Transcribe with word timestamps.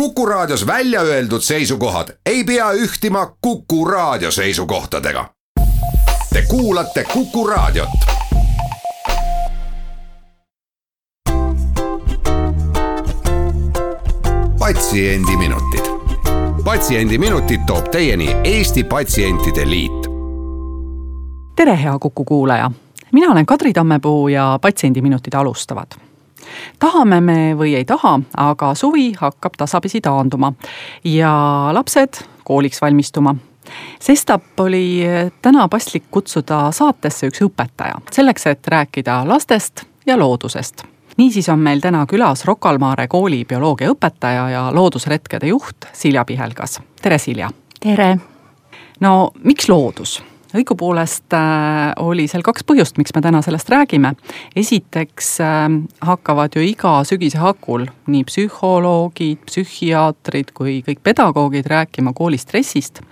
Kuku 0.00 0.26
Raadios 0.26 0.66
välja 0.66 1.00
öeldud 1.00 1.40
seisukohad 1.40 2.08
ei 2.26 2.44
pea 2.44 2.72
ühtima 2.72 3.36
Kuku 3.40 3.84
Raadio 3.84 4.30
seisukohtadega. 4.30 5.30
Te 6.32 6.42
kuulate 6.48 7.04
Kuku 7.04 7.46
Raadiot. 7.46 7.88
patsiendiminutid, 14.58 15.84
Patsiendiminutid 16.64 17.60
toob 17.66 17.88
teieni 17.88 18.36
Eesti 18.44 18.84
Patsientide 18.84 19.70
Liit. 19.70 20.06
tere, 21.56 21.82
hea 21.82 21.98
Kuku 21.98 22.24
kuulaja, 22.24 22.70
mina 23.12 23.32
olen 23.32 23.46
Kadri 23.46 23.72
Tammepuu 23.72 24.28
ja 24.28 24.58
Patsiendiminutid 24.62 25.34
alustavad 25.34 26.05
tahame 26.78 27.20
me 27.20 27.38
või 27.58 27.74
ei 27.78 27.84
taha, 27.84 28.18
aga 28.36 28.74
suvi 28.74 29.12
hakkab 29.18 29.58
tasapisi 29.58 30.00
taanduma 30.00 30.52
ja 31.04 31.34
lapsed 31.72 32.22
kooliks 32.44 32.82
valmistuma 32.82 33.36
sestap 34.00 34.60
oli 34.60 35.04
täna 35.42 35.68
paslik 35.68 36.04
kutsuda 36.10 36.70
saatesse 36.72 37.30
üks 37.30 37.42
õpetaja, 37.46 37.98
selleks 38.12 38.46
et 38.46 38.68
rääkida 38.68 39.22
lastest 39.28 39.84
ja 40.06 40.18
loodusest. 40.18 40.84
niisiis 41.16 41.48
on 41.48 41.58
meil 41.58 41.80
täna 41.80 42.06
külas 42.06 42.44
Rocca 42.44 42.68
al 42.68 42.78
Mare 42.78 43.08
kooli 43.08 43.44
bioloogiaõpetaja 43.44 44.48
ja 44.50 44.62
loodusretkede 44.72 45.46
juht 45.46 45.88
Silja 45.92 46.24
Pihelgas, 46.24 46.80
tere 47.02 47.18
Silja! 47.18 47.50
tere! 47.80 48.16
no 49.00 49.30
miks 49.44 49.68
loodus? 49.68 50.22
Õigupoolest 50.56 51.36
äh, 51.36 51.92
oli 52.02 52.26
seal 52.30 52.44
kaks 52.46 52.64
põhjust, 52.66 52.98
miks 53.00 53.14
me 53.16 53.22
täna 53.24 53.42
sellest 53.44 53.70
räägime. 53.72 54.14
esiteks 54.56 55.30
äh, 55.44 55.68
hakkavad 56.00 56.56
ju 56.56 56.64
iga 56.64 56.98
sügise 57.04 57.38
hakul 57.42 57.86
nii 58.06 58.24
psühholoogid, 58.28 59.44
psühhiaatrid 59.46 60.52
kui 60.56 60.80
kõik 60.86 61.04
pedagoogid 61.04 61.66
rääkima 61.70 62.12
kooli 62.16 62.38
stressist 62.38 63.02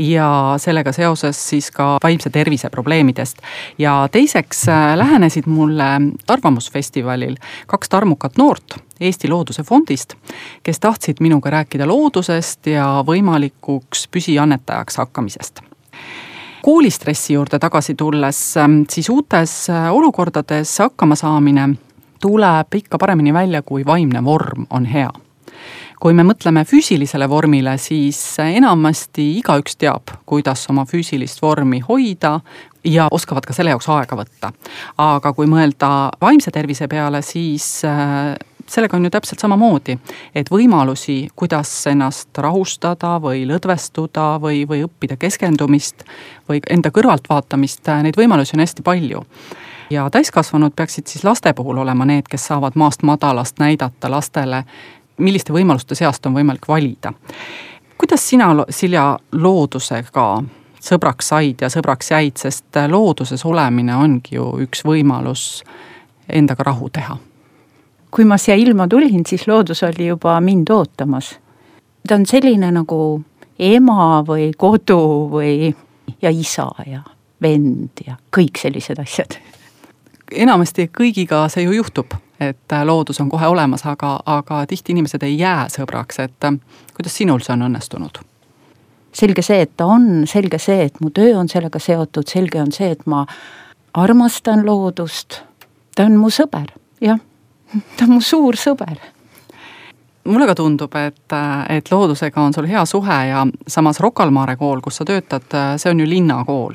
ja 0.00 0.54
sellega 0.58 0.92
seoses 0.92 1.40
siis 1.48 1.70
ka 1.70 1.98
vaimse 2.02 2.30
tervise 2.30 2.70
probleemidest. 2.70 3.38
ja 3.78 4.08
teiseks 4.12 4.68
äh, 4.68 4.96
lähenesid 4.96 5.46
mulle 5.46 5.84
Arvamusfestivalil 6.28 7.36
kaks 7.66 7.88
tarmukat 7.88 8.36
noort 8.36 8.78
Eesti 9.00 9.28
Looduse 9.28 9.62
Fondist, 9.62 10.14
kes 10.62 10.80
tahtsid 10.80 11.16
minuga 11.20 11.50
rääkida 11.50 11.88
loodusest 11.88 12.66
ja 12.66 13.04
võimalikuks 13.06 14.08
püsiannetajaks 14.12 14.96
hakkamisest 14.96 15.60
koolistressi 16.62 17.34
juurde 17.34 17.58
tagasi 17.58 17.94
tulles, 17.94 18.56
ähm, 18.56 18.82
siis 18.90 19.08
uutes 19.08 19.70
äh, 19.70 19.88
olukordades 19.94 20.78
hakkama 20.78 21.16
saamine 21.16 21.68
tuleb 22.20 22.74
ikka 22.74 22.98
paremini 22.98 23.34
välja, 23.34 23.62
kui 23.62 23.86
vaimne 23.86 24.24
vorm 24.24 24.66
on 24.70 24.84
hea 24.84 25.10
kui 26.00 26.14
me 26.16 26.24
mõtleme 26.24 26.62
füüsilisele 26.64 27.26
vormile, 27.28 27.74
siis 27.78 28.18
enamasti 28.40 29.26
igaüks 29.36 29.76
teab, 29.76 30.14
kuidas 30.26 30.62
oma 30.72 30.86
füüsilist 30.88 31.42
vormi 31.44 31.82
hoida 31.84 32.38
ja 32.88 33.08
oskavad 33.12 33.44
ka 33.44 33.52
selle 33.52 33.74
jaoks 33.74 33.88
aega 33.92 34.16
võtta. 34.16 34.52
aga 34.96 35.32
kui 35.36 35.46
mõelda 35.46 36.10
vaimse 36.20 36.50
tervise 36.50 36.88
peale, 36.88 37.20
siis 37.22 37.84
äh, 37.84 38.32
sellega 38.70 38.96
on 38.96 39.04
ju 39.04 39.10
täpselt 39.10 39.42
samamoodi, 39.42 39.98
et 40.34 40.50
võimalusi, 40.50 41.28
kuidas 41.36 41.72
ennast 41.90 42.38
rahustada 42.38 43.16
või 43.22 43.42
lõdvestuda 43.48 44.36
või, 44.42 44.62
või 44.68 44.84
õppida 44.86 45.16
keskendumist 45.18 46.04
või 46.48 46.62
enda 46.70 46.92
kõrvaltvaatamist, 46.94 47.90
neid 48.04 48.18
võimalusi 48.18 48.54
on 48.56 48.64
hästi 48.64 48.86
palju. 48.86 49.24
Ja 49.90 50.06
täiskasvanud 50.10 50.76
peaksid 50.76 51.10
siis 51.10 51.24
laste 51.26 51.52
puhul 51.52 51.82
olema 51.82 52.06
need, 52.06 52.28
kes 52.30 52.46
saavad 52.46 52.78
maast 52.78 53.02
madalast 53.02 53.58
näidata 53.58 54.10
lastele, 54.10 54.62
milliste 55.18 55.52
võimaluste 55.52 55.98
seast 55.98 56.26
on 56.26 56.38
võimalik 56.38 56.68
valida. 56.68 57.12
kuidas 57.98 58.28
sina, 58.28 58.54
Silja, 58.70 59.18
loodusega 59.32 60.42
sõbraks 60.80 61.28
said 61.28 61.60
ja 61.60 61.68
sõbraks 61.68 62.10
jäid, 62.10 62.36
sest 62.36 62.78
looduses 62.88 63.44
olemine 63.44 63.96
ongi 63.96 64.38
ju 64.38 64.46
üks 64.62 64.84
võimalus 64.84 65.64
endaga 66.28 66.62
rahu 66.62 66.88
teha 66.88 67.18
kui 68.10 68.24
ma 68.24 68.38
siia 68.38 68.56
ilma 68.58 68.88
tulin, 68.88 69.22
siis 69.26 69.46
loodus 69.48 69.82
oli 69.82 70.06
juba 70.06 70.40
mind 70.40 70.70
ootamas. 70.70 71.38
ta 72.08 72.14
on 72.14 72.26
selline 72.26 72.70
nagu 72.72 73.22
ema 73.58 74.24
või 74.26 74.50
kodu 74.56 75.28
või 75.30 75.74
ja 76.22 76.30
isa 76.30 76.70
ja 76.86 77.02
vend 77.42 78.02
ja 78.06 78.16
kõik 78.36 78.58
sellised 78.58 78.98
asjad. 78.98 79.38
enamasti 80.32 80.90
kõigiga 80.98 81.48
see 81.48 81.64
ju 81.64 81.72
juhtub, 81.72 82.14
et 82.40 82.74
loodus 82.84 83.20
on 83.20 83.28
kohe 83.28 83.46
olemas, 83.46 83.86
aga, 83.86 84.20
aga 84.26 84.66
tihti 84.66 84.92
inimesed 84.92 85.22
ei 85.22 85.38
jää 85.38 85.68
sõbraks, 85.68 86.18
et 86.18 86.50
kuidas 86.94 87.16
sinul 87.16 87.40
see 87.40 87.52
on 87.52 87.68
õnnestunud? 87.70 88.22
selge 89.12 89.42
see, 89.42 89.60
et 89.60 89.72
ta 89.76 89.86
on, 89.86 90.26
selge 90.26 90.58
see, 90.58 90.84
et 90.84 91.00
mu 91.00 91.10
töö 91.10 91.34
on 91.38 91.48
sellega 91.48 91.78
seotud, 91.78 92.28
selge 92.30 92.60
on 92.62 92.70
see, 92.72 92.90
et 92.90 93.06
ma 93.06 93.26
armastan 93.94 94.66
loodust. 94.66 95.42
ta 95.94 96.04
on 96.06 96.16
mu 96.16 96.30
sõber, 96.30 96.70
jah 97.00 97.18
ta 97.96 98.04
on 98.06 98.16
mu 98.16 98.20
suur 98.20 98.58
sõber 98.58 98.98
mulle 100.24 100.46
ka 100.46 100.54
tundub, 100.54 100.94
et, 101.00 101.34
et 101.68 101.90
loodusega 101.90 102.42
on 102.42 102.54
sul 102.54 102.68
hea 102.68 102.84
suhe 102.86 103.18
ja 103.30 103.44
samas 103.66 104.00
Rocca 104.00 104.24
al 104.24 104.34
Mare 104.34 104.56
kool, 104.56 104.80
kus 104.84 105.00
sa 105.00 105.06
töötad, 105.08 105.48
see 105.80 105.90
on 105.90 106.00
ju 106.00 106.08
linnakool. 106.08 106.74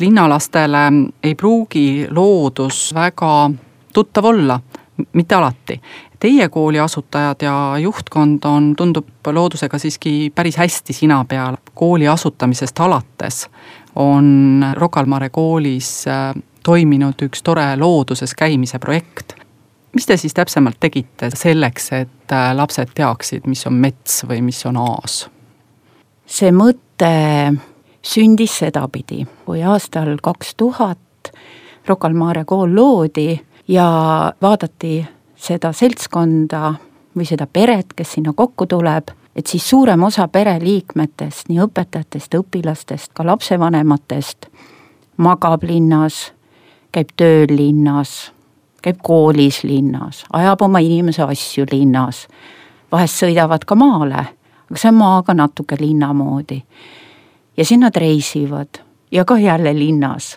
linnalastele 0.00 0.82
ei 1.24 1.34
pruugi 1.34 2.06
loodus 2.10 2.94
väga 2.94 3.50
tuttav 3.92 4.24
olla, 4.24 4.60
mitte 5.12 5.34
alati. 5.34 5.80
Teie 6.20 6.48
kooli 6.48 6.80
asutajad 6.80 7.42
ja 7.42 7.54
juhtkond 7.80 8.44
on, 8.44 8.74
tundub 8.76 9.08
loodusega 9.26 9.78
siiski 9.78 10.32
päris 10.34 10.56
hästi 10.56 10.92
sina 10.92 11.24
peal. 11.24 11.56
kooli 11.74 12.08
asutamisest 12.08 12.80
alates 12.80 13.48
on 13.94 14.64
Rocca 14.74 15.00
al 15.00 15.06
Mare 15.06 15.28
koolis 15.28 16.08
äh, 16.08 16.34
toiminud 16.62 17.22
üks 17.22 17.42
tore 17.42 17.76
looduses 17.76 18.34
käimise 18.34 18.78
projekt 18.78 19.45
mis 19.96 20.06
te 20.06 20.16
siis 20.20 20.34
täpsemalt 20.36 20.76
tegite 20.80 21.30
selleks, 21.32 21.90
et 21.96 22.32
äh, 22.32 22.50
lapsed 22.56 22.92
teaksid, 22.94 23.46
mis 23.48 23.64
on 23.68 23.78
mets 23.80 24.22
või 24.28 24.42
mis 24.44 24.60
on 24.68 24.76
aas? 24.82 25.24
see 26.26 26.50
mõte 26.50 27.08
sündis 28.02 28.56
sedapidi, 28.58 29.20
kui 29.46 29.62
aastal 29.62 30.16
kaks 30.22 30.56
tuhat 30.58 31.30
Rocca 31.86 32.08
al 32.08 32.16
Mare 32.18 32.42
kool 32.44 32.74
loodi 32.74 33.36
ja 33.70 33.86
vaadati 34.42 34.98
seda 35.38 35.70
seltskonda 35.72 36.74
või 37.16 37.28
seda 37.28 37.46
peret, 37.46 37.94
kes 37.94 38.16
sinna 38.16 38.34
kokku 38.34 38.66
tuleb, 38.66 39.12
et 39.36 39.46
siis 39.46 39.68
suurem 39.70 40.02
osa 40.02 40.26
pereliikmetest, 40.28 41.46
nii 41.48 41.62
õpetajatest, 41.62 42.34
õpilastest, 42.40 43.14
ka 43.14 43.26
lapsevanematest, 43.26 44.50
magab 45.22 45.62
linnas, 45.62 46.32
käib 46.90 47.14
tööl 47.16 47.54
linnas 47.54 48.32
käib 48.86 49.02
koolis 49.02 49.64
linnas, 49.66 50.22
ajab 50.32 50.62
oma 50.62 50.78
inimese 50.78 51.24
asju 51.26 51.66
linnas, 51.72 52.26
vahest 52.92 53.18
sõidavad 53.24 53.64
ka 53.66 53.74
maale, 53.74 54.22
aga 54.70 54.78
see 54.78 54.92
on 54.92 55.00
maaga 55.00 55.34
natuke 55.34 55.78
linna 55.80 56.12
moodi. 56.14 56.62
ja 57.56 57.64
siis 57.64 57.80
nad 57.80 57.96
reisivad 57.96 58.78
ja 59.10 59.24
ka 59.24 59.38
jälle 59.38 59.74
linnas. 59.74 60.36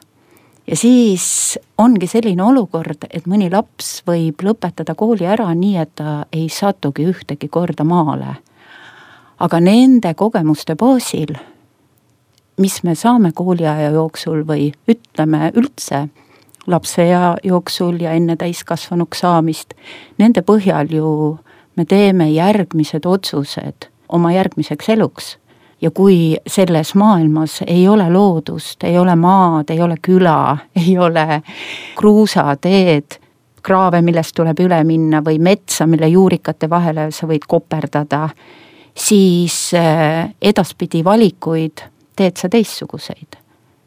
ja 0.67 0.75
siis 0.75 1.59
ongi 1.77 2.07
selline 2.07 2.43
olukord, 2.43 3.05
et 3.09 3.27
mõni 3.27 3.51
laps 3.51 4.01
võib 4.07 4.41
lõpetada 4.41 4.95
kooli 4.95 5.25
ära 5.25 5.53
nii, 5.53 5.77
et 5.77 5.95
ta 5.95 6.25
ei 6.33 6.49
satugi 6.49 7.05
ühtegi 7.05 7.47
korda 7.47 7.83
maale. 7.83 8.35
aga 9.39 9.59
nende 9.59 10.13
kogemuste 10.13 10.75
baasil, 10.75 11.37
mis 12.57 12.83
me 12.83 12.95
saame 12.95 13.31
kooliaja 13.31 13.91
jooksul 13.91 14.41
või 14.41 14.73
ütleme 14.87 15.51
üldse 15.53 16.07
lapseea 16.69 17.35
jooksul 17.44 18.00
ja 18.00 18.12
enne 18.12 18.35
täiskasvanuks 18.35 19.19
saamist, 19.25 19.74
nende 20.18 20.41
põhjal 20.46 20.91
ju 20.94 21.12
me 21.75 21.85
teeme 21.85 22.30
järgmised 22.31 23.06
otsused 23.06 23.90
oma 24.09 24.32
järgmiseks 24.32 24.90
eluks. 24.90 25.38
ja 25.82 25.91
kui 25.91 26.35
selles 26.47 26.96
maailmas 26.96 27.61
ei 27.67 27.88
ole 27.88 28.09
loodust, 28.09 28.84
ei 28.84 28.97
ole 28.99 29.16
maad, 29.16 29.70
ei 29.70 29.82
ole 29.82 29.96
küla, 30.02 30.58
ei 30.88 30.97
ole 30.97 31.41
kruusateed, 31.96 33.20
kraave, 33.64 34.02
millest 34.02 34.35
tuleb 34.35 34.59
üle 34.59 34.84
minna 34.84 35.22
või 35.23 35.40
metsa, 35.40 35.88
mille 35.88 36.08
juurikate 36.08 36.70
vahele 36.70 37.11
sa 37.16 37.28
võid 37.28 37.47
koperdada, 37.47 38.29
siis 38.96 39.72
äh, 39.73 40.34
edaspidi 40.41 41.03
valikuid 41.03 41.85
teed 42.16 42.35
sa 42.35 42.49
teistsuguseid. 42.49 43.40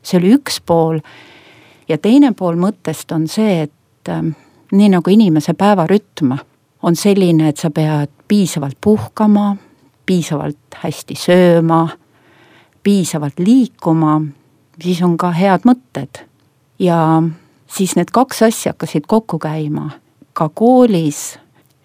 see 0.02 0.18
oli 0.18 0.32
üks 0.34 0.58
pool 0.66 0.98
ja 1.88 1.98
teine 1.98 2.32
pool 2.32 2.56
mõttest 2.56 3.12
on 3.14 3.28
see, 3.28 3.62
et 3.62 4.08
äh, 4.08 4.22
nii 4.72 4.88
nagu 4.92 5.10
inimese 5.10 5.54
päevarütm 5.54 6.36
on 6.82 6.96
selline, 6.96 7.48
et 7.48 7.56
sa 7.56 7.70
pead 7.70 8.10
piisavalt 8.28 8.78
puhkama, 8.80 9.56
piisavalt 10.06 10.80
hästi 10.82 11.14
sööma, 11.18 11.88
piisavalt 12.82 13.38
liikuma, 13.38 14.20
siis 14.82 15.02
on 15.02 15.16
ka 15.16 15.30
head 15.30 15.68
mõtted. 15.68 16.26
ja 16.78 17.22
siis 17.66 17.96
need 17.96 18.10
kaks 18.12 18.42
asja 18.42 18.72
hakkasid 18.72 19.06
kokku 19.06 19.38
käima. 19.38 19.90
ka 20.32 20.48
koolis 20.48 21.38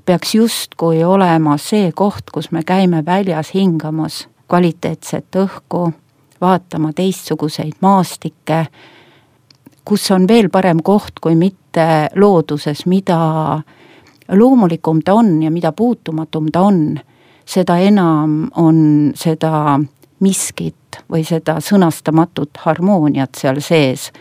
peaks 0.05 0.35
justkui 0.35 1.03
olema 1.03 1.57
see 1.57 1.91
koht, 1.91 2.31
kus 2.31 2.51
me 2.51 2.63
käime 2.63 3.05
väljas 3.05 3.53
hingamas 3.53 4.27
kvaliteetset 4.47 5.35
õhku, 5.35 5.91
vaatama 6.41 6.93
teistsuguseid 6.93 7.73
maastikke, 7.81 8.67
kus 9.87 10.11
on 10.11 10.27
veel 10.27 10.49
parem 10.51 10.81
koht 10.83 11.21
kui 11.23 11.35
mitte 11.39 12.09
looduses, 12.19 12.85
mida 12.85 13.19
loomulikum 14.35 14.99
ta 15.05 15.15
on 15.15 15.37
ja 15.43 15.51
mida 15.51 15.71
puutumatum 15.71 16.49
ta 16.51 16.65
on, 16.67 16.81
seda 17.47 17.77
enam 17.79 18.49
on 18.59 18.81
seda 19.15 19.79
miskit 20.19 20.99
või 21.11 21.23
seda 21.23 21.61
sõnastamatut 21.63 22.59
harmooniat 22.65 23.37
seal 23.39 23.61
sees. 23.61 24.11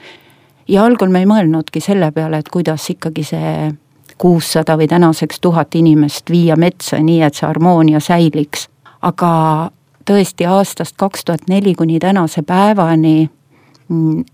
ja 0.69 0.85
algul 0.85 1.11
me 1.11 1.25
ei 1.25 1.27
mõelnudki 1.27 1.81
selle 1.81 2.13
peale, 2.13 2.39
et 2.39 2.49
kuidas 2.49 2.91
ikkagi 2.91 3.25
see 3.25 3.73
kuussada 4.19 4.77
või 4.79 4.89
tänaseks 4.89 5.41
tuhat 5.41 5.75
inimest 5.75 6.31
viia 6.31 6.57
metsa, 6.57 6.99
nii 6.99 7.23
et 7.23 7.35
see 7.35 7.47
harmoonia 7.47 8.01
säiliks. 8.01 8.69
aga 9.03 9.71
tõesti 10.07 10.47
aastast 10.47 10.95
kaks 10.97 11.25
tuhat 11.25 11.49
neli 11.49 11.75
kuni 11.75 11.99
tänase 11.99 12.43
päevani 12.43 13.31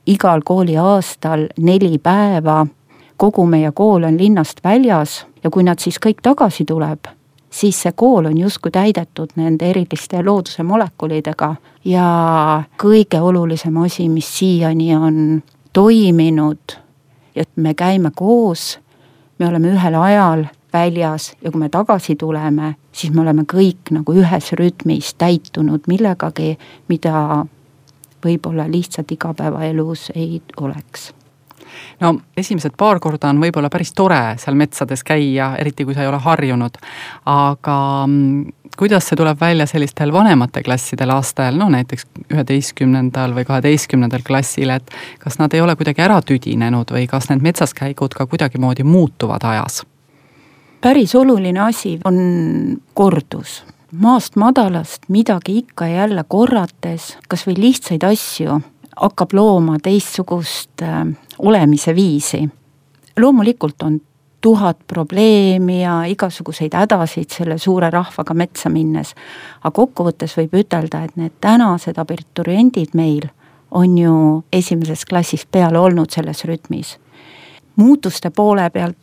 igal 0.06 0.40
kooliaastal 0.44 1.46
neli 1.60 1.98
päeva, 1.98 2.66
kogu 3.16 3.46
meie 3.46 3.72
kool 3.74 4.04
on 4.08 4.16
linnast 4.18 4.64
väljas 4.64 5.26
ja 5.44 5.50
kui 5.50 5.62
nad 5.62 5.78
siis 5.82 5.98
kõik 6.02 6.22
tagasi 6.22 6.64
tuleb, 6.64 7.10
siis 7.50 7.82
see 7.82 7.92
kool 7.92 8.26
on 8.30 8.38
justkui 8.38 8.72
täidetud 8.72 9.34
nende 9.36 9.68
eriliste 9.70 10.22
looduse 10.24 10.62
molekulidega. 10.62 11.54
Ja 11.84 12.06
kõige 12.78 13.20
olulisem 13.20 13.76
asi, 13.82 14.08
mis 14.08 14.28
siiani 14.38 14.94
on 14.96 15.42
toiminud, 15.72 16.76
et 17.36 17.50
me 17.56 17.74
käime 17.74 18.12
koos, 18.14 18.78
me 19.38 19.48
oleme 19.48 19.72
ühel 19.74 19.96
ajal 19.98 20.46
väljas 20.72 21.32
ja 21.42 21.50
kui 21.50 21.60
me 21.60 21.68
tagasi 21.68 22.16
tuleme, 22.16 22.74
siis 22.92 23.12
me 23.12 23.20
oleme 23.20 23.44
kõik 23.48 23.90
nagu 23.90 24.14
ühes 24.16 24.52
rütmis 24.58 25.14
täitunud 25.18 25.88
millegagi, 25.90 26.56
mida 26.88 27.44
võib-olla 28.24 28.68
lihtsalt 28.70 29.10
igapäevaelus 29.12 30.10
ei 30.14 30.42
oleks 30.60 31.12
no 32.00 32.16
esimesed 32.36 32.74
paar 32.78 33.00
korda 33.00 33.30
on 33.30 33.40
võib-olla 33.42 33.70
päris 33.72 33.92
tore 33.96 34.20
seal 34.40 34.56
metsades 34.58 35.04
käia, 35.06 35.52
eriti 35.58 35.86
kui 35.86 35.94
sa 35.94 36.04
ei 36.04 36.10
ole 36.10 36.20
harjunud. 36.22 36.78
aga 37.26 37.76
mm, 38.06 38.52
kuidas 38.78 39.08
see 39.08 39.18
tuleb 39.18 39.40
välja 39.40 39.66
sellistel 39.66 40.12
vanemate 40.12 40.62
klasside 40.62 41.06
lastel, 41.06 41.58
no 41.58 41.68
näiteks 41.72 42.06
üheteistkümnendal 42.32 43.34
või 43.36 43.46
kaheteistkümnendal 43.48 44.24
klassil, 44.26 44.70
et 44.70 44.94
kas 45.22 45.38
nad 45.38 45.54
ei 45.54 45.60
ole 45.60 45.76
kuidagi 45.76 46.04
ära 46.04 46.20
tüdinenud 46.22 46.94
või 46.94 47.06
kas 47.10 47.30
need 47.30 47.44
metsaskäigud 47.44 48.16
ka 48.16 48.26
kuidagimoodi 48.26 48.86
muutuvad 48.88 49.44
ajas? 49.44 49.82
päris 50.82 51.14
oluline 51.14 51.60
asi 51.60 51.98
on 52.04 52.16
kordus 52.94 53.62
maast 53.92 54.36
madalast 54.36 55.08
midagi 55.08 55.58
ikka 55.58 55.86
ja 55.86 55.96
jälle 55.96 56.24
korrates, 56.28 57.18
kas 57.28 57.46
või 57.46 57.58
lihtsaid 57.58 58.02
asju, 58.02 58.60
hakkab 58.96 59.32
looma 59.32 59.78
teistsugust 59.82 60.82
äh, 60.82 61.06
olemise 61.38 61.94
viisi. 61.94 62.48
loomulikult 63.20 63.82
on 63.82 64.00
tuhat 64.40 64.78
probleemi 64.86 65.82
ja 65.82 66.04
igasuguseid 66.04 66.74
hädasid 66.74 67.30
selle 67.30 67.58
suure 67.58 67.90
rahvaga 67.90 68.34
metsa 68.34 68.68
minnes, 68.68 69.14
aga 69.60 69.70
kokkuvõttes 69.70 70.36
võib 70.36 70.56
ütelda, 70.64 71.04
et 71.04 71.16
need 71.16 71.36
tänased 71.40 71.98
abituriendid 71.98 72.96
meil 72.98 73.28
on 73.70 73.98
ju 73.98 74.44
esimesest 74.52 75.04
klassist 75.08 75.48
peale 75.50 75.78
olnud 75.78 76.10
selles 76.10 76.44
rütmis. 76.44 76.98
muutuste 77.76 78.30
poole 78.30 78.70
pealt, 78.70 78.96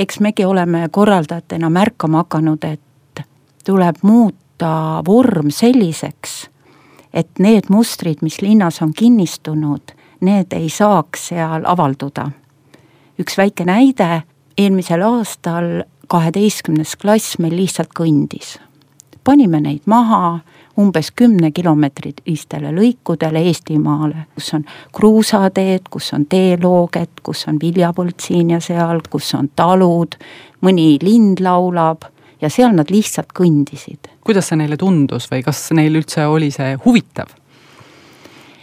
eks 0.00 0.20
megi 0.20 0.44
oleme 0.44 0.88
korraldajatena 0.90 1.70
märkama 1.70 2.18
hakanud, 2.18 2.64
et 2.64 2.80
tuleb 3.66 4.02
muuta 4.02 5.02
vorm 5.06 5.50
selliseks 5.50 6.46
et 7.16 7.38
need 7.40 7.70
mustrid, 7.72 8.20
mis 8.20 8.40
linnas 8.44 8.82
on 8.84 8.92
kinnistunud, 8.96 9.94
need 10.20 10.52
ei 10.52 10.68
saaks 10.70 11.28
seal 11.30 11.64
avalduda. 11.64 12.30
üks 13.18 13.38
väike 13.38 13.64
näide, 13.64 14.22
eelmisel 14.58 15.00
aastal 15.02 15.86
kaheteistkümnes 16.12 16.96
klass 17.00 17.38
meil 17.38 17.56
lihtsalt 17.56 17.96
kõndis. 17.96 18.58
panime 19.24 19.60
neid 19.60 19.82
maha 19.86 20.40
umbes 20.78 21.10
kümnekilomeetrilistele 21.10 22.70
lõikudele 22.76 23.40
Eestimaale, 23.48 24.26
kus 24.34 24.54
on 24.54 24.64
kruusateed, 24.92 25.88
kus 25.90 26.12
on 26.12 26.26
teelooged, 26.26 27.22
kus 27.22 27.48
on 27.48 27.56
viljapõld 27.60 28.20
siin 28.20 28.50
ja 28.50 28.60
seal, 28.60 29.00
kus 29.10 29.34
on 29.34 29.48
talud, 29.56 30.18
mõni 30.60 30.98
lind 31.02 31.40
laulab 31.40 32.04
ja 32.40 32.50
seal 32.52 32.74
nad 32.76 32.90
lihtsalt 32.92 33.32
kõndisid. 33.36 34.10
kuidas 34.24 34.50
see 34.50 34.60
neile 34.60 34.76
tundus 34.76 35.30
või 35.30 35.42
kas 35.46 35.68
neil 35.76 35.96
üldse 36.00 36.26
oli 36.26 36.50
see 36.54 36.76
huvitav? 36.84 37.32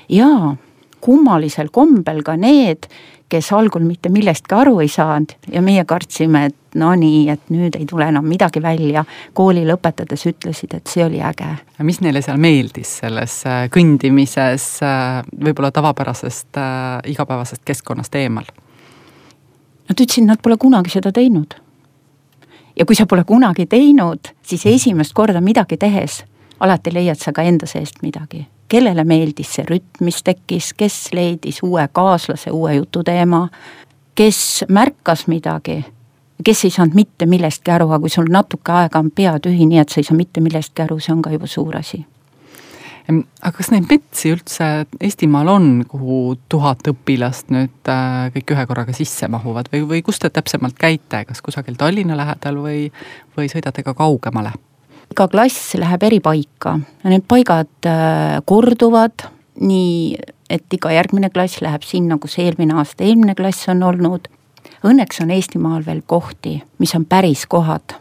jaa, 0.10 0.56
kummalisel 1.04 1.72
kombel 1.74 2.22
ka 2.24 2.36
need, 2.40 2.88
kes 3.34 3.50
algul 3.56 3.86
mitte 3.86 4.12
millestki 4.14 4.56
aru 4.56 4.78
ei 4.84 4.92
saanud 4.92 5.34
ja 5.52 5.62
meie 5.66 5.86
kartsime, 5.90 6.46
et 6.52 6.78
no 6.80 6.92
nii, 6.98 7.24
et 7.34 7.50
nüüd 7.54 7.78
ei 7.80 7.88
tule 7.90 8.06
enam 8.12 8.28
midagi 8.30 8.62
välja. 8.62 9.06
kooli 9.34 9.66
lõpetades 9.66 10.28
ütlesid, 10.30 10.76
et 10.78 10.88
see 10.88 11.06
oli 11.06 11.22
äge. 11.22 11.50
mis 11.80 12.02
neile 12.02 12.22
seal 12.22 12.38
meeldis 12.38 13.00
selles 13.02 13.40
äh, 13.50 13.66
kõndimises 13.74 14.68
äh, 14.86 15.24
võib-olla 15.34 15.72
tavapärasest 15.72 16.62
äh, 16.62 17.12
igapäevasest 17.16 17.66
keskkonnast 17.66 18.16
eemal? 18.16 18.46
Nad 19.90 20.00
ütlesid, 20.00 20.28
nad 20.28 20.42
pole 20.42 20.58
kunagi 20.58 20.94
seda 20.94 21.12
teinud 21.12 21.58
ja 22.80 22.86
kui 22.86 22.96
sa 22.96 23.06
pole 23.06 23.24
kunagi 23.24 23.66
teinud, 23.66 24.34
siis 24.42 24.66
esimest 24.66 25.14
korda 25.14 25.42
midagi 25.42 25.78
tehes 25.78 26.24
alati 26.60 26.94
leiad 26.94 27.20
sa 27.20 27.34
ka 27.34 27.42
enda 27.42 27.68
seest 27.68 28.02
midagi. 28.02 28.48
kellele 28.74 29.04
meeldis 29.04 29.52
see 29.54 29.66
rütm, 29.70 30.02
mis 30.02 30.24
tekkis, 30.26 30.72
kes 30.74 30.96
leidis 31.14 31.60
uue 31.64 31.84
kaaslase, 31.92 32.50
uue 32.52 32.74
jututeema, 32.74 33.48
kes 34.16 34.66
märkas 34.70 35.28
midagi, 35.28 35.84
kes 36.44 36.64
ei 36.66 36.72
saanud 36.74 36.96
mitte 36.98 37.26
millestki 37.30 37.72
aru, 37.72 37.92
aga 37.92 38.00
kui 38.00 38.10
sul 38.10 38.32
natuke 38.34 38.72
aega 38.72 39.00
on 39.00 39.12
pea 39.12 39.36
tühi, 39.40 39.68
nii 39.70 39.84
et 39.84 39.94
sa 39.94 40.02
ei 40.02 40.08
saa 40.10 40.18
mitte 40.18 40.42
millestki 40.42 40.88
aru, 40.88 40.98
see 41.00 41.14
on 41.14 41.22
ka 41.22 41.36
juba 41.36 41.48
suur 41.48 41.78
asi 41.78 42.02
aga 43.10 43.52
kas 43.58 43.70
neid 43.74 43.88
metsi 43.90 44.32
üldse 44.32 44.68
Eestimaal 45.04 45.50
on, 45.52 45.72
kuhu 45.90 46.36
tuhat 46.52 46.88
õpilast 46.88 47.52
nüüd 47.52 47.92
äh, 47.92 48.30
kõik 48.36 48.54
ühe 48.56 48.68
korraga 48.70 48.96
sisse 48.96 49.28
mahuvad 49.32 49.68
või, 49.74 49.84
või 49.90 50.04
kus 50.06 50.22
te 50.24 50.32
täpsemalt 50.32 50.78
käite, 50.80 51.26
kas 51.28 51.44
kusagil 51.44 51.76
Tallinna 51.80 52.16
lähedal 52.20 52.62
või, 52.64 52.86
või 53.38 53.50
sõidate 53.52 53.84
ka 53.84 53.96
kaugemale? 53.98 54.54
iga 55.14 55.28
klass 55.30 55.76
läheb 55.78 56.04
eri 56.08 56.20
paika, 56.24 56.78
need 57.06 57.26
paigad 57.30 57.90
äh, 57.90 58.40
korduvad, 58.50 59.28
nii 59.62 60.16
et 60.54 60.74
iga 60.74 60.94
järgmine 60.94 61.30
klass 61.34 61.62
läheb 61.62 61.84
sinna, 61.86 62.18
kus 62.22 62.40
eelmine 62.42 62.78
aasta 62.80 63.06
eelmine 63.06 63.36
klass 63.38 63.68
on 63.70 63.84
olnud. 63.86 64.30
Õnneks 64.84 65.22
on 65.24 65.32
Eestimaal 65.32 65.84
veel 65.86 66.02
kohti, 66.08 66.58
mis 66.80 66.96
on 66.96 67.06
päris 67.06 67.46
kohad. 67.48 68.00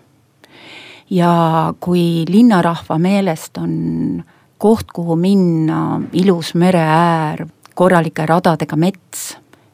ja 1.13 1.75
kui 1.81 2.25
linnarahva 2.29 2.97
meelest 2.99 3.59
on 3.61 4.23
koht, 4.63 4.93
kuhu 4.95 5.17
minna, 5.17 6.01
ilus 6.13 6.55
mereäär, 6.55 7.47
korralike 7.75 8.27
radadega 8.27 8.77
mets, 8.79 9.33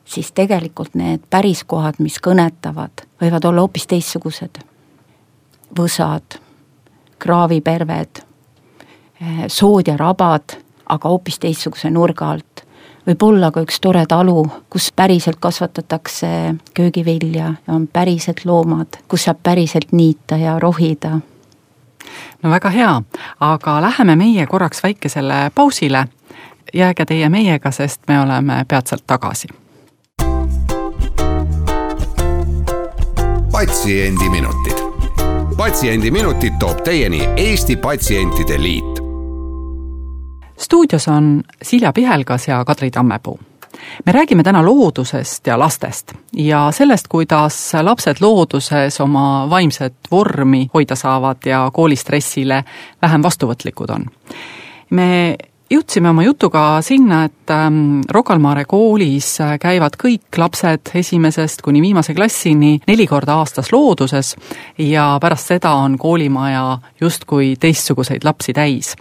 siis 0.09 0.33
tegelikult 0.33 0.95
need 0.97 1.27
päris 1.31 1.61
kohad, 1.69 1.99
mis 2.01 2.17
kõnetavad, 2.25 3.05
võivad 3.21 3.45
olla 3.51 3.67
hoopis 3.67 3.87
teistsugused. 3.87 4.65
võsad, 5.79 6.39
kraaviperved, 7.19 8.23
eh, 9.21 9.45
sood 9.47 9.89
ja 9.89 9.97
rabad, 9.97 10.57
aga 10.87 11.09
hoopis 11.09 11.39
teistsuguse 11.39 11.91
nurga 11.91 12.31
alt. 12.31 12.65
võib 13.07 13.23
olla 13.23 13.51
ka 13.51 13.61
üks 13.61 13.81
tore 13.81 14.07
talu, 14.07 14.51
kus 14.71 14.93
päriselt 14.93 15.37
kasvatatakse 15.41 16.55
köögivilja 16.75 17.55
ja 17.67 17.75
on 17.75 17.87
päriselt 17.87 18.45
loomad, 18.45 18.89
kus 19.09 19.25
saab 19.25 19.39
päriselt 19.43 19.93
niita 19.93 20.37
ja 20.37 20.59
rohida 20.59 21.21
no 22.43 22.51
väga 22.51 22.71
hea, 22.71 23.03
aga 23.41 23.81
läheme 23.83 24.17
meie 24.17 24.47
korraks 24.47 24.83
väikesele 24.83 25.51
pausile. 25.55 26.05
jääge 26.75 27.05
teie 27.05 27.29
meiega, 27.29 27.71
sest 27.71 28.01
me 28.09 28.21
oleme 28.21 28.65
peatselt 28.69 29.07
tagasi. 29.07 29.49
patsiendiminutid. 33.53 34.79
patsiendiminutid 35.57 36.53
toob 36.59 36.81
teieni 36.85 37.29
Eesti 37.37 37.77
Patsientide 37.77 38.63
Liit. 38.63 38.99
stuudios 40.59 41.09
on 41.09 41.43
Silja 41.63 41.93
Pihelgas 41.93 42.49
ja 42.49 42.65
Kadri 42.65 42.91
Tammepuu 42.91 43.41
me 44.07 44.13
räägime 44.13 44.43
täna 44.43 44.65
loodusest 44.65 45.47
ja 45.47 45.59
lastest 45.59 46.13
ja 46.33 46.69
sellest, 46.73 47.09
kuidas 47.09 47.73
lapsed 47.83 48.17
looduses 48.21 49.01
oma 49.01 49.51
vaimset 49.51 49.95
vormi 50.11 50.69
hoida 50.75 50.97
saavad 50.97 51.47
ja 51.47 51.71
koolistressile 51.73 52.65
vähem 53.03 53.23
vastuvõtlikud 53.23 53.91
on. 53.91 54.07
me 54.91 55.37
jõudsime 55.71 56.09
oma 56.11 56.23
jutuga 56.25 56.63
sinna, 56.85 57.23
et 57.29 57.51
ähm, 57.53 58.01
Rocca 58.11 58.35
al 58.35 58.41
Mare 58.43 58.65
koolis 58.69 59.35
äh, 59.45 59.57
käivad 59.61 59.99
kõik 60.01 60.39
lapsed 60.41 60.93
esimesest 60.97 61.63
kuni 61.65 61.83
viimase 61.85 62.15
klassini 62.17 62.79
neli 62.89 63.07
korda 63.07 63.39
aastas 63.43 63.71
looduses 63.73 64.35
ja 64.81 65.11
pärast 65.21 65.53
seda 65.53 65.75
on 65.83 65.99
koolimaja 66.01 66.79
justkui 67.01 67.55
teistsuguseid 67.61 68.25
lapsi 68.25 68.55
täis. 68.57 68.95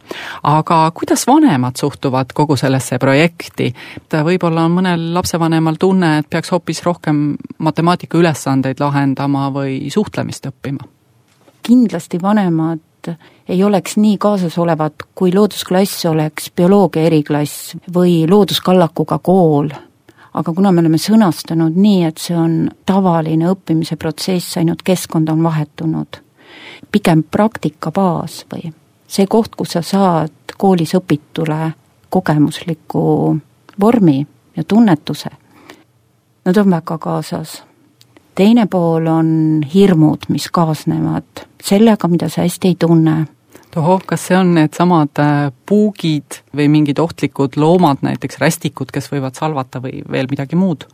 aga 0.43 0.91
kuidas 0.91 1.27
vanemad 1.27 1.79
suhtuvad 1.79 2.33
kogu 2.33 2.57
sellesse 2.59 3.00
projekti? 3.00 3.74
võib-olla 4.12 4.65
on 4.65 4.75
mõnel 4.79 5.07
lapsevanemal 5.13 5.79
tunne, 5.79 6.17
et 6.19 6.29
peaks 6.29 6.51
hoopis 6.51 6.83
rohkem 6.83 7.38
matemaatika 7.57 8.17
ülesandeid 8.17 8.79
lahendama 8.79 9.50
või 9.53 9.88
suhtlemist 9.93 10.51
õppima? 10.51 10.83
kindlasti 11.67 12.19
vanemad 12.21 12.79
ei 13.49 13.63
oleks 13.63 13.97
nii 13.97 14.17
kaasasolevad, 14.17 15.07
kui 15.15 15.33
loodusklass 15.33 16.05
oleks 16.05 16.51
bioloogia 16.55 17.07
eriklass 17.09 17.75
või 17.93 18.25
looduskallakuga 18.29 19.19
kool. 19.19 19.69
aga 20.33 20.53
kuna 20.53 20.71
me 20.71 20.83
oleme 20.83 20.97
sõnastanud 21.01 21.75
nii, 21.75 22.03
et 22.05 22.17
see 22.21 22.35
on 22.37 22.69
tavaline 22.85 23.49
õppimise 23.49 23.95
protsess, 23.97 24.57
ainult 24.57 24.83
keskkond 24.85 25.29
on 25.29 25.43
vahetunud, 25.43 26.19
pigem 26.91 27.23
praktika 27.23 27.91
baas 27.91 28.43
või 28.53 28.73
see 29.07 29.27
koht, 29.27 29.55
kus 29.55 29.73
sa 29.77 29.81
saad 29.81 30.53
koolis 30.57 30.93
õpitule 30.95 31.71
kogemusliku 32.09 33.37
vormi 33.79 34.27
ja 34.55 34.63
tunnetuse, 34.63 35.29
nad 36.45 36.57
on 36.57 36.71
väga 36.71 36.97
kaasas 36.97 37.63
teine 38.38 38.67
pool 38.70 39.08
on 39.10 39.29
hirmud, 39.74 40.27
mis 40.29 40.48
kaasnevad 40.53 41.46
sellega, 41.63 42.08
mida 42.12 42.29
sa 42.29 42.46
hästi 42.46 42.74
ei 42.74 42.77
tunne. 42.79 43.25
tohoh, 43.74 44.01
kas 44.06 44.27
see 44.29 44.38
on 44.38 44.53
needsamad 44.58 45.20
äh, 45.22 45.50
puugid 45.70 46.41
või 46.56 46.70
mingid 46.72 47.00
ohtlikud 47.00 47.58
loomad, 47.58 48.01
näiteks 48.01 48.39
rästikud, 48.41 48.94
kes 48.94 49.12
võivad 49.12 49.38
salvata 49.38 49.82
või 49.84 50.01
veel 50.12 50.29
midagi 50.29 50.56
muud? 50.56 50.88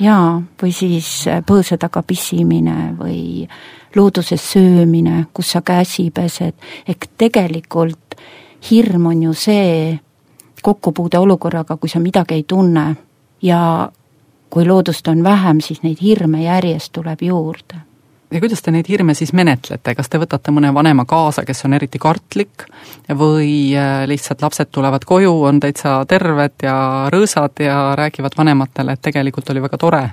jaa, 0.00 0.40
või 0.62 0.72
siis 0.72 1.08
äh, 1.28 1.44
põõsa 1.46 1.78
taga 1.80 2.02
pissimine 2.02 2.94
või 2.98 3.46
looduses 3.96 4.42
söömine, 4.52 5.26
kus 5.34 5.52
sa 5.56 5.62
käsi 5.66 6.10
pesed, 6.14 6.56
ehk 6.88 7.10
tegelikult 7.18 8.16
hirm 8.70 9.06
on 9.12 9.22
ju 9.28 9.34
see 9.34 9.98
kokkupuude 10.62 11.18
olukorraga, 11.18 11.76
kui 11.76 11.88
sa 11.88 12.00
midagi 12.00 12.36
ei 12.36 12.44
tunne 12.44 12.84
ja 13.42 13.90
kui 14.50 14.66
loodust 14.66 15.08
on 15.08 15.22
vähem, 15.24 15.60
siis 15.60 15.82
neid 15.82 16.02
hirme 16.02 16.42
järjest 16.42 16.92
tuleb 16.92 17.22
juurde. 17.22 17.80
ja 18.30 18.40
kuidas 18.40 18.62
te 18.62 18.70
neid 18.70 18.86
hirme 18.88 19.14
siis 19.14 19.32
menetlete, 19.32 19.94
kas 19.94 20.08
te 20.08 20.18
võtate 20.18 20.52
mõne 20.54 20.74
vanema 20.74 21.04
kaasa, 21.04 21.42
kes 21.44 21.64
on 21.64 21.74
eriti 21.74 21.98
kartlik, 21.98 22.66
või 23.08 23.74
äh, 23.74 24.06
lihtsalt 24.06 24.42
lapsed 24.42 24.70
tulevad 24.70 25.04
koju, 25.04 25.32
on 25.44 25.60
täitsa 25.60 26.04
terved 26.06 26.62
ja 26.62 26.76
rõõsad 27.10 27.62
ja 27.64 27.94
räägivad 27.98 28.36
vanematele, 28.38 28.92
et 28.92 29.02
tegelikult 29.02 29.50
oli 29.50 29.62
väga 29.62 29.78
tore? 29.78 30.08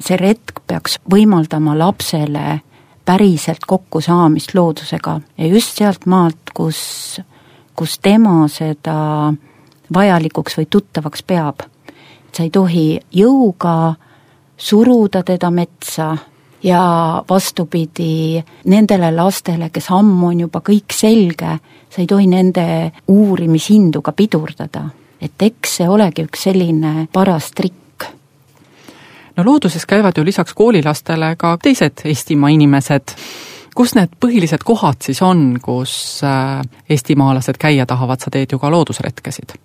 see 0.00 0.16
retk 0.16 0.62
peaks 0.66 0.96
võimaldama 1.12 1.74
lapsele 1.78 2.60
päriselt 3.04 3.66
kokkusaamist 3.68 4.54
loodusega 4.54 5.20
ja 5.36 5.46
just 5.46 5.76
sealt 5.76 6.06
maalt, 6.06 6.50
kus, 6.54 7.20
kus 7.76 7.98
tema 8.02 8.48
seda 8.48 9.32
vajalikuks 9.94 10.56
või 10.58 10.66
tuttavaks 10.70 11.22
peab 11.22 11.66
sa 12.36 12.44
ei 12.44 12.50
tohi 12.52 12.98
jõuga 13.16 13.94
suruda 14.56 15.22
teda 15.24 15.50
metsa 15.50 16.16
ja 16.62 17.22
vastupidi, 17.28 18.42
nendele 18.64 19.10
lastele, 19.14 19.70
kes 19.72 19.90
ammu 19.94 20.32
on 20.32 20.44
juba 20.46 20.60
kõik 20.64 20.92
selge, 20.92 21.56
sa 21.88 22.02
ei 22.02 22.08
tohi 22.10 22.28
nende 22.28 22.92
uurimishindu 23.08 24.02
ka 24.02 24.12
pidurdada. 24.12 24.88
et 25.20 25.42
eks 25.42 25.76
see 25.78 25.88
olegi 25.88 26.26
üks 26.26 26.42
selline 26.44 27.08
paras 27.12 27.50
trikk. 27.56 28.04
no 29.36 29.44
looduses 29.44 29.86
käivad 29.86 30.16
ju 30.16 30.24
lisaks 30.24 30.54
koolilastele 30.54 31.36
ka 31.36 31.56
teised 31.62 32.04
Eestimaa 32.04 32.50
inimesed, 32.50 33.14
kus 33.74 33.94
need 33.94 34.12
põhilised 34.20 34.64
kohad 34.64 35.00
siis 35.00 35.22
on, 35.22 35.58
kus 35.62 36.20
äh, 36.24 36.60
eestimaalased 36.88 37.56
käia 37.58 37.86
tahavad, 37.86 38.20
sa 38.20 38.30
teed 38.30 38.52
ju 38.52 38.58
ka 38.58 38.70
loodusretkesid 38.70 39.56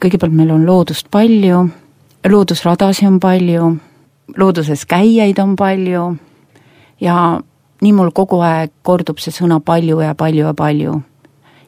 kõigepealt 0.00 0.34
meil 0.34 0.50
on 0.54 0.66
loodust 0.66 1.10
palju, 1.10 1.68
loodusradasi 2.28 3.06
on 3.06 3.18
palju, 3.20 3.76
looduses 4.36 4.84
käijaid 4.86 5.38
on 5.42 5.56
palju 5.56 6.08
ja 7.00 7.40
nii 7.80 7.92
mul 7.92 8.10
kogu 8.14 8.40
aeg 8.42 8.72
kordub 8.82 9.20
see 9.22 9.34
sõna 9.34 9.60
palju 9.64 10.00
ja 10.02 10.14
palju 10.14 10.46
ja 10.46 10.54
palju. 10.54 11.00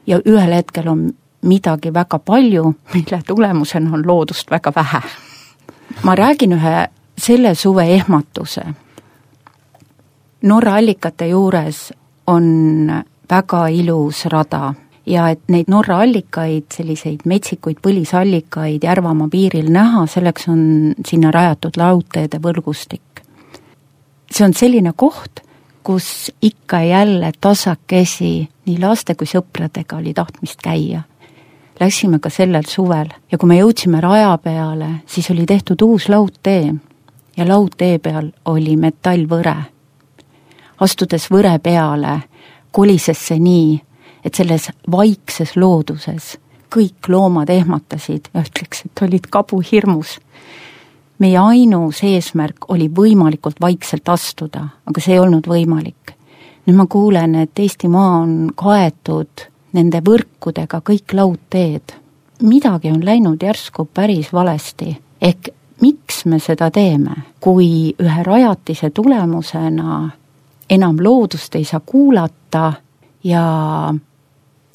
ja 0.07 0.19
ühel 0.27 0.53
hetkel 0.53 0.89
on 0.89 1.11
midagi 1.43 1.95
väga 1.95 2.19
palju, 2.19 2.75
mille 2.95 3.23
tulemusena 3.27 3.95
on 3.95 4.07
loodust 4.07 4.51
väga 4.51 4.73
vähe. 4.77 5.01
ma 6.03 6.15
räägin 6.15 6.53
ühe 6.53 6.89
selle 7.19 7.55
suve 7.55 7.85
ehmatuse. 7.95 8.63
Norra 10.43 10.75
allikate 10.75 11.27
juures 11.27 11.93
on 12.27 13.03
väga 13.31 13.69
ilus 13.69 14.25
rada 14.27 14.75
ja 15.11 15.29
et 15.33 15.43
neid 15.51 15.69
Norra 15.71 16.01
allikaid, 16.05 16.69
selliseid 16.75 17.27
metsikuid 17.29 17.81
põlisallikaid 17.83 18.85
Järvamaa 18.87 19.29
piiril 19.33 19.71
näha, 19.73 20.07
selleks 20.11 20.49
on 20.53 20.63
sinna 21.07 21.33
rajatud 21.35 21.79
laudteede 21.81 22.41
võrgustik. 22.43 23.03
see 24.31 24.45
on 24.47 24.55
selline 24.55 24.93
koht, 24.97 25.43
kus 25.83 26.31
ikka 26.43 26.81
ja 26.81 27.01
jälle 27.01 27.33
tasakesi 27.41 28.49
nii 28.67 28.79
laste 28.79 29.15
kui 29.15 29.27
sõpradega 29.27 29.97
oli 29.97 30.15
tahtmist 30.15 30.63
käia. 30.63 31.03
Läksime 31.81 32.19
ka 32.21 32.31
sellel 32.31 32.69
suvel 32.69 33.09
ja 33.33 33.39
kui 33.39 33.49
me 33.49 33.59
jõudsime 33.59 34.01
raja 34.01 34.37
peale, 34.39 35.01
siis 35.07 35.31
oli 35.31 35.47
tehtud 35.47 35.83
uus 35.83 36.09
laudtee 36.09 36.75
ja 37.37 37.49
laudtee 37.49 37.99
peal 37.99 38.31
oli 38.45 38.77
metallvõre. 38.77 39.57
astudes 40.81 41.31
võre 41.31 41.59
peale, 41.59 42.21
kolises 42.71 43.27
see 43.27 43.39
nii, 43.39 43.81
et 44.25 44.35
selles 44.35 44.71
vaikses 44.91 45.57
looduses 45.57 46.37
kõik 46.71 47.09
loomad 47.09 47.51
ehmatasid 47.51 48.31
ja 48.35 48.45
ütleks, 48.47 48.85
et 48.87 49.03
olid 49.03 49.27
kabuhirmus. 49.31 50.19
meie 51.19 51.39
ainus 51.39 52.03
eesmärk 52.03 52.71
oli 52.73 52.89
võimalikult 52.89 53.61
vaikselt 53.61 54.09
astuda, 54.09 54.69
aga 54.87 55.01
see 55.01 55.15
ei 55.15 55.21
olnud 55.21 55.47
võimalik. 55.47 56.15
nüüd 56.67 56.77
ma 56.77 56.87
kuulen, 56.87 57.35
et 57.35 57.59
Eestimaa 57.59 58.21
on 58.21 58.53
kaetud 58.55 59.49
nende 59.73 60.01
võrkudega 60.01 60.81
kõik 60.81 61.13
laudteed. 61.13 61.93
midagi 62.43 62.91
on 62.91 63.05
läinud 63.05 63.43
järsku 63.43 63.85
päris 63.85 64.33
valesti, 64.33 64.97
ehk 65.21 65.49
miks 65.81 66.25
me 66.25 66.39
seda 66.39 66.71
teeme, 66.71 67.17
kui 67.41 67.95
ühe 67.99 68.23
rajatise 68.23 68.91
tulemusena 68.91 70.11
enam 70.71 70.97
loodust 71.01 71.55
ei 71.55 71.65
saa 71.65 71.81
kuulata 71.81 72.73
ja 73.25 73.95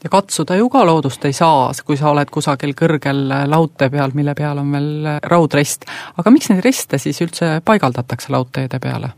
ja 0.06 0.10
katsuda 0.10 0.56
ju 0.56 0.70
ka 0.70 0.86
loodust 0.86 1.24
ei 1.26 1.34
saa, 1.34 1.72
kui 1.86 1.98
sa 1.98 2.12
oled 2.14 2.30
kusagil 2.30 2.76
kõrgel 2.78 3.24
laudtee 3.50 3.90
peal, 3.90 4.12
mille 4.14 4.36
peal 4.38 4.60
on 4.62 4.72
veel 4.72 5.08
raudrist. 5.24 5.88
aga 6.18 6.32
miks 6.32 6.50
neid 6.52 6.62
riste 6.66 7.00
siis 7.02 7.22
üldse 7.26 7.60
paigaldatakse 7.66 8.30
laudteede 8.34 8.80
peale? 8.80 9.10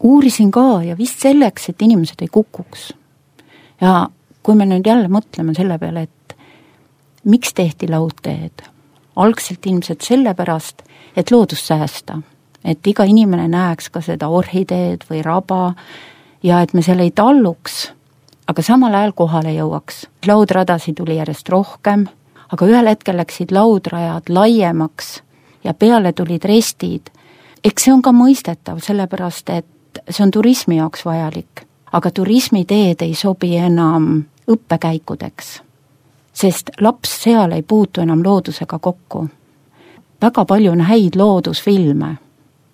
uurisin 0.00 0.50
ka 0.50 0.82
ja 0.84 0.96
vist 0.96 1.20
selleks, 1.20 1.68
et 1.68 1.82
inimesed 1.82 2.24
ei 2.24 2.28
kukuks. 2.32 2.94
ja 3.80 4.08
kui 4.42 4.56
me 4.56 4.64
nüüd 4.64 4.86
jälle 4.86 5.12
mõtleme 5.12 5.52
selle 5.54 5.78
peale, 5.78 6.06
et 6.08 6.36
miks 7.24 7.52
tehti 7.52 7.88
laudteed, 7.92 8.64
algselt 9.16 9.66
ilmselt 9.66 10.00
sellepärast, 10.00 10.82
et 11.16 11.30
loodust 11.30 11.68
säästa. 11.68 12.22
et 12.64 12.86
iga 12.86 13.04
inimene 13.04 13.48
näeks 13.48 13.90
ka 13.90 14.00
seda 14.00 14.28
orhideed 14.28 15.04
või 15.10 15.20
raba 15.22 15.74
ja 16.42 16.62
et 16.62 16.72
me 16.72 16.82
seal 16.82 17.04
ei 17.04 17.10
talluks 17.10 17.92
aga 18.46 18.62
samal 18.62 18.94
ajal 18.94 19.12
kohale 19.12 19.52
jõuaks. 19.54 20.06
laudradasid 20.26 20.94
tuli 20.94 21.16
järjest 21.16 21.48
rohkem, 21.48 22.06
aga 22.52 22.66
ühel 22.66 22.88
hetkel 22.88 23.16
läksid 23.16 23.52
laudrajad 23.52 24.28
laiemaks 24.28 25.22
ja 25.64 25.74
peale 25.74 26.12
tulid 26.12 26.44
restid. 26.44 27.10
eks 27.64 27.84
see 27.84 27.92
on 27.92 28.02
ka 28.02 28.12
mõistetav, 28.12 28.80
sellepärast 28.80 29.50
et 29.50 30.00
see 30.10 30.24
on 30.24 30.30
turismi 30.30 30.76
jaoks 30.76 31.04
vajalik. 31.04 31.66
aga 31.92 32.10
turismiteed 32.10 33.02
ei 33.02 33.14
sobi 33.14 33.56
enam 33.56 34.24
õppekäikudeks, 34.50 35.62
sest 36.32 36.70
laps 36.80 37.22
seal 37.22 37.52
ei 37.52 37.62
puutu 37.62 38.00
enam 38.00 38.22
loodusega 38.24 38.78
kokku. 38.78 39.28
väga 40.22 40.44
palju 40.44 40.72
on 40.72 40.80
häid 40.80 41.16
loodusfilme, 41.16 42.16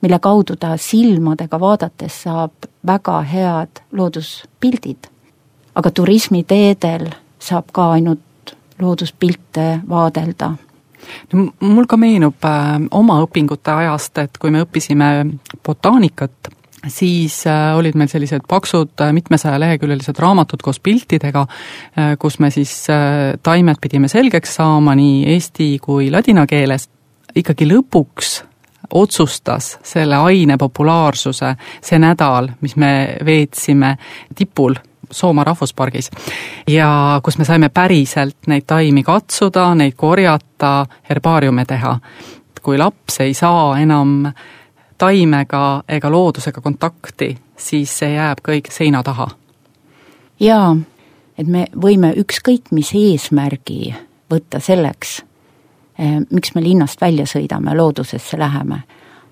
mille 0.02 0.18
kaudu 0.18 0.56
ta 0.56 0.76
silmadega 0.76 1.60
vaadates 1.60 2.22
saab 2.22 2.52
väga 2.86 3.22
head 3.22 3.80
looduspildid 3.92 5.11
aga 5.74 5.90
turismiteedel 5.90 7.08
saab 7.38 7.72
ka 7.72 7.92
ainult 7.92 8.54
looduspilte 8.80 9.80
vaadelda 9.88 10.52
no 11.32 11.46
mul 11.60 11.86
ka 11.90 11.96
meenub 11.96 12.44
äh, 12.44 12.74
oma 12.90 13.20
õpingute 13.24 13.74
ajast, 13.74 14.18
et 14.18 14.38
kui 14.38 14.50
me 14.54 14.62
õppisime 14.64 15.12
botaanikat, 15.66 16.52
siis 16.88 17.46
äh, 17.46 17.76
olid 17.76 17.96
meil 17.98 18.10
sellised 18.10 18.46
paksud 18.48 19.00
äh, 19.00 19.12
mitmesajaleheküljelised 19.12 20.18
raamatud 20.18 20.62
koos 20.62 20.80
piltidega, 20.80 21.46
äh, 21.98 22.14
kus 22.18 22.38
me 22.38 22.50
siis 22.50 22.86
taimed 23.42 23.80
pidime 23.80 24.08
selgeks 24.08 24.56
saama 24.58 24.94
nii 24.98 25.26
eesti 25.34 25.76
kui 25.82 26.10
ladina 26.10 26.46
keeles. 26.46 26.88
ikkagi 27.36 27.64
lõpuks 27.64 28.42
otsustas 28.92 29.78
selle 29.82 30.16
aine 30.16 30.58
populaarsuse 30.60 31.54
see 31.80 31.98
nädal, 31.98 32.50
mis 32.60 32.76
me 32.76 33.16
veetsime 33.24 33.96
tipul 34.36 34.74
Soomaa 35.12 35.44
rahvuspargis 35.44 36.10
ja 36.66 37.20
kus 37.24 37.38
me 37.38 37.44
saime 37.44 37.68
päriselt 37.68 38.46
neid 38.46 38.64
taimi 38.66 39.02
katsuda, 39.02 39.74
neid 39.74 39.92
korjata, 39.96 40.86
herbaariume 41.08 41.64
teha. 41.64 41.98
kui 42.62 42.78
laps 42.78 43.20
ei 43.20 43.34
saa 43.34 43.78
enam 43.78 44.32
taimega 44.98 45.82
ega 45.88 46.10
loodusega 46.10 46.60
kontakti, 46.60 47.38
siis 47.56 47.98
see 47.98 48.14
jääb 48.14 48.38
kõik 48.48 48.70
seina 48.70 49.02
taha. 49.02 49.28
jaa, 50.40 50.76
et 51.38 51.46
me 51.46 51.66
võime 51.76 52.14
ükskõik 52.16 52.70
mis 52.70 52.92
eesmärgi 52.94 53.94
võtta 54.30 54.60
selleks, 54.60 55.22
eh, 55.98 56.20
miks 56.30 56.54
me 56.54 56.62
linnast 56.62 57.00
välja 57.00 57.26
sõidame, 57.26 57.76
loodusesse 57.76 58.38
läheme. 58.38 58.82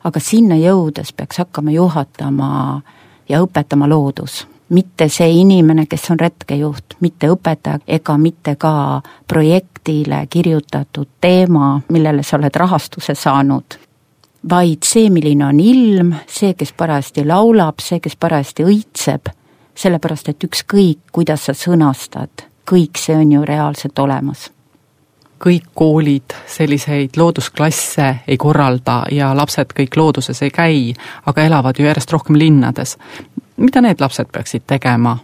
aga 0.05 0.21
sinna 0.21 0.57
jõudes 0.57 1.13
peaks 1.13 1.39
hakkama 1.39 1.71
juhatama 1.71 2.83
ja 3.29 3.43
õpetama 3.43 3.89
loodus 3.89 4.47
mitte 4.71 5.09
see 5.09 5.31
inimene, 5.41 5.87
kes 5.91 6.11
on 6.11 6.21
retkejuht, 6.21 6.97
mitte 7.01 7.31
õpetaja 7.33 7.81
ega 7.87 8.17
mitte 8.19 8.57
ka 8.57 9.01
projektile 9.29 10.25
kirjutatud 10.31 11.09
teema, 11.21 11.81
millele 11.89 12.23
sa 12.23 12.39
oled 12.39 12.57
rahastuse 12.57 13.15
saanud 13.15 13.79
vaid 14.51 14.87
see, 14.89 15.11
milline 15.13 15.45
on 15.45 15.59
ilm, 15.61 16.15
see, 16.29 16.55
kes 16.57 16.73
parajasti 16.73 17.27
laulab, 17.29 17.83
see, 17.85 18.01
kes 18.01 18.17
parajasti 18.17 18.65
õitseb, 18.65 19.29
sellepärast 19.77 20.33
et 20.33 20.47
ükskõik, 20.49 21.11
kuidas 21.13 21.45
sa 21.49 21.53
sõnastad, 21.57 22.47
kõik 22.69 23.01
see 23.01 23.19
on 23.19 23.37
ju 23.37 23.45
reaalselt 23.45 23.99
olemas 23.99 24.49
kõik 25.41 25.71
koolid 25.73 26.35
selliseid 26.53 27.17
loodusklasse 27.17 28.09
ei 28.29 28.37
korralda 28.37 29.07
ja 29.09 29.31
lapsed 29.37 29.73
kõik 29.73 29.97
looduses 29.97 30.43
ei 30.45 30.51
käi, 30.53 30.81
aga 31.25 31.47
elavad 31.49 31.79
ju 31.81 31.87
järjest 31.87 32.13
rohkem 32.13 32.37
linnades. 32.37 32.99
Mida 33.61 33.81
need 33.85 34.01
lapsed 34.01 34.33
peaksid 34.33 34.67
tegema, 34.67 35.19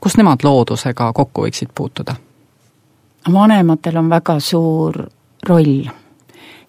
kus 0.00 0.16
nemad 0.16 0.44
loodusega 0.44 1.12
kokku 1.12 1.46
võiksid 1.46 1.74
puutuda? 1.74 2.16
vanematel 3.32 3.96
on 3.96 4.08
väga 4.08 4.38
suur 4.40 4.96
roll 5.48 5.88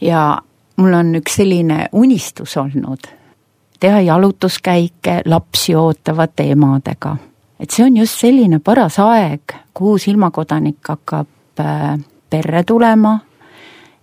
ja 0.01 0.41
mul 0.75 0.93
on 0.93 1.15
üks 1.19 1.37
selline 1.39 1.85
unistus 1.91 2.57
olnud, 2.57 3.07
teha 3.79 4.01
jalutuskäike 4.01 5.21
lapsi 5.25 5.75
ootavate 5.75 6.51
emadega. 6.51 7.15
et 7.59 7.69
see 7.69 7.85
on 7.85 7.97
just 7.97 8.19
selline 8.19 8.59
paras 8.59 8.99
aeg, 8.99 9.55
kuhu 9.73 9.97
silmakodanik 9.97 10.87
hakkab 10.87 11.59
äh, 11.59 11.99
perre 12.29 12.63
tulema 12.63 13.19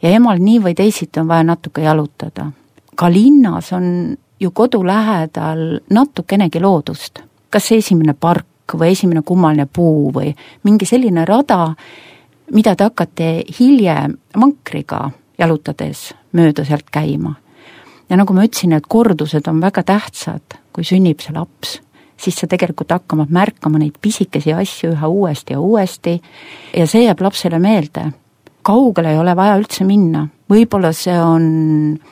ja 0.02 0.10
emal 0.10 0.38
nii 0.40 0.60
või 0.62 0.74
teisiti 0.74 1.20
on 1.20 1.28
vaja 1.28 1.44
natuke 1.44 1.82
jalutada. 1.82 2.50
ka 2.94 3.12
linnas 3.12 3.72
on 3.72 4.16
ju 4.40 4.50
kodu 4.50 4.82
lähedal 4.86 5.80
natukenegi 5.90 6.60
loodust, 6.60 7.22
kas 7.50 7.68
see 7.68 7.78
esimene 7.78 8.14
park 8.14 8.74
või 8.74 8.92
esimene 8.92 9.22
kummaline 9.22 9.66
puu 9.66 10.10
või 10.12 10.32
mingi 10.64 10.86
selline 10.88 11.24
rada, 11.24 11.74
mida 12.52 12.74
te 12.74 12.84
hakkate 12.84 13.30
hiljem 13.58 14.16
vankriga 14.36 15.10
jalutades 15.38 16.12
mööda 16.32 16.64
sealt 16.64 16.90
käima. 16.90 17.34
ja 18.08 18.16
nagu 18.16 18.32
ma 18.34 18.44
ütlesin, 18.44 18.72
et 18.72 18.86
kordused 18.88 19.48
on 19.48 19.60
väga 19.60 19.82
tähtsad, 19.82 20.58
kui 20.72 20.84
sünnib 20.84 21.20
see 21.20 21.32
laps, 21.34 21.80
siis 22.16 22.36
sa 22.36 22.46
tegelikult 22.46 22.90
hakkad 22.90 23.30
märkama 23.30 23.78
neid 23.78 23.98
pisikesi 24.00 24.52
asju 24.52 24.92
üha 24.92 25.08
uuesti 25.08 25.52
ja 25.52 25.60
uuesti 25.60 26.20
ja 26.76 26.86
see 26.86 27.04
jääb 27.04 27.20
lapsele 27.20 27.58
meelde. 27.58 28.12
Kaugele 28.66 29.14
ei 29.14 29.18
ole 29.20 29.36
vaja 29.38 29.56
üldse 29.60 29.86
minna, 29.86 30.26
võib-olla 30.50 30.92
see 30.96 31.16
on 31.22 31.44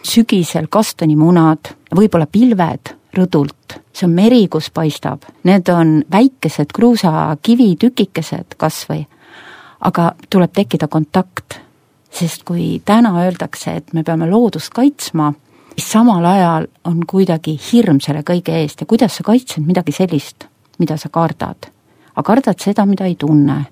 sügisel 0.06 0.68
kastanimunad, 0.72 1.74
võib-olla 1.94 2.28
pilved 2.30 2.94
rõdult, 3.14 3.78
see 3.94 4.06
on 4.08 4.14
meri, 4.14 4.44
kus 4.50 4.70
paistab, 4.74 5.26
need 5.46 5.68
on 5.72 5.96
väikesed 6.10 6.72
kruusakivitükikesed 6.74 8.56
kas 8.58 8.84
või, 8.90 9.04
aga 9.84 10.12
tuleb 10.30 10.54
tekkida 10.54 10.88
kontakt. 10.88 11.60
Sest 12.14 12.44
kui 12.46 12.78
täna 12.86 13.10
öeldakse, 13.24 13.72
et 13.74 13.88
me 13.90 14.04
peame 14.06 14.28
loodust 14.30 14.70
kaitsma, 14.70 15.32
siis 15.74 15.88
samal 15.90 16.22
ajal 16.30 16.68
on 16.86 17.00
kuidagi 17.10 17.56
hirm 17.58 17.98
selle 17.98 18.22
kõige 18.22 18.54
eest. 18.60 18.84
Ja 18.84 18.86
kuidas 18.86 19.16
sa 19.18 19.26
kaitsed 19.26 19.66
midagi 19.66 19.92
sellist, 19.92 20.46
mida 20.78 20.94
sa 20.96 21.10
kardad. 21.10 21.66
aga 22.14 22.22
kardad 22.22 22.60
seda, 22.62 22.86
mida 22.86 23.04
ei 23.10 23.16
tunne. 23.18 23.64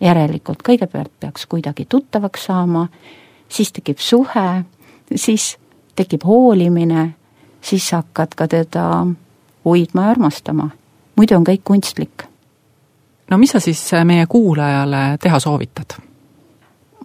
Järelikult 0.00 0.62
kõigepealt 0.68 1.12
peaks 1.20 1.46
kuidagi 1.46 1.86
tuttavaks 1.88 2.44
saama, 2.44 2.88
siis 3.48 3.72
tekib 3.72 3.98
suhe, 3.98 4.64
siis 5.14 5.56
tekib 5.96 6.24
hoolimine, 6.24 7.10
siis 7.60 7.92
hakkad 7.92 8.34
ka 8.36 8.48
teda 8.48 9.06
hoidma 9.64 10.02
ja 10.02 10.10
armastama. 10.10 10.70
muidu 11.16 11.36
on 11.36 11.44
kõik 11.44 11.62
kunstlik. 11.64 12.24
no 13.30 13.38
mis 13.38 13.50
sa 13.50 13.60
siis 13.60 13.90
meie 14.04 14.26
kuulajale 14.26 15.18
teha 15.20 15.40
soovitad? 15.40 16.00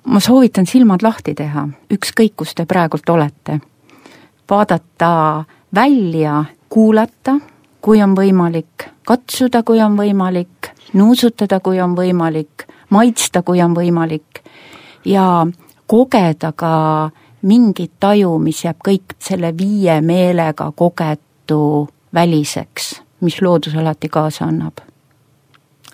ma 0.06 0.20
soovitan 0.20 0.66
silmad 0.66 1.02
lahti 1.02 1.34
teha, 1.34 1.68
ükskõik 1.94 2.36
kus 2.38 2.56
te 2.56 2.66
praegult 2.66 3.10
olete. 3.10 3.60
vaadata 4.50 5.44
välja, 5.76 6.46
kuulata, 6.70 7.40
kui 7.82 8.02
on 8.02 8.16
võimalik, 8.16 8.90
katsuda, 9.06 9.64
kui 9.64 9.82
on 9.82 9.98
võimalik, 9.98 10.72
nuusutada, 10.94 11.60
kui 11.60 11.82
on 11.82 11.96
võimalik, 11.96 12.66
maitsta, 12.90 13.42
kui 13.42 13.62
on 13.62 13.76
võimalik 13.76 14.42
ja 15.06 15.46
kogeda 15.88 16.52
ka 16.52 17.10
mingit 17.42 17.92
taju, 18.00 18.38
mis 18.40 18.64
jääb 18.66 18.82
kõik 18.88 19.16
selle 19.20 19.54
viie 19.58 20.02
meelega 20.02 20.72
kogetu 20.72 21.90
väliseks, 22.14 23.02
mis 23.22 23.42
loodus 23.42 23.76
alati 23.76 24.10
kaasa 24.10 24.46
annab. 24.46 24.82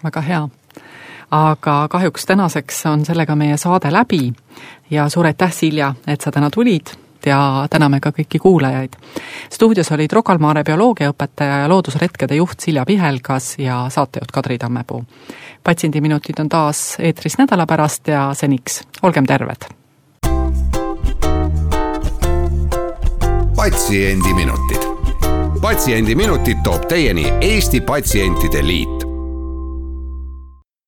väga 0.03 0.21
hea 0.21 0.47
aga 1.31 1.87
kahjuks 1.89 2.25
tänaseks 2.25 2.85
on 2.85 3.05
sellega 3.05 3.35
meie 3.35 3.57
saade 3.57 3.91
läbi 3.93 4.33
ja 4.89 5.09
suur 5.09 5.25
aitäh, 5.25 5.53
Silja, 5.53 5.93
et 6.07 6.21
sa 6.21 6.31
täna 6.31 6.49
tulid 6.49 6.91
ja 7.25 7.67
täname 7.69 7.99
ka 7.99 8.09
kõiki 8.09 8.39
kuulajaid. 8.39 8.93
stuudios 9.49 9.91
olid 9.91 10.11
Rocca 10.11 10.33
al 10.33 10.39
Mare 10.39 10.63
bioloogiaõpetaja 10.63 11.61
ja 11.63 11.69
loodusretkede 11.69 12.35
juht 12.35 12.59
Silja 12.59 12.85
Pihelgas 12.85 13.55
ja 13.59 13.85
saatejuht 13.89 14.31
Kadri 14.31 14.57
Tammepuu. 14.57 15.03
patsiendiminutid 15.63 16.39
on 16.39 16.49
taas 16.49 16.95
eetris 16.99 17.37
nädala 17.37 17.65
pärast 17.65 18.07
ja 18.07 18.31
seniks 18.33 18.83
olgem 19.01 19.25
terved! 19.25 19.69
patsiendiminutid. 23.55 24.81
patsiendiminutid 25.61 26.57
toob 26.63 26.87
teieni 26.87 27.33
Eesti 27.41 27.81
Patsientide 27.81 28.67
Liit 28.67 29.10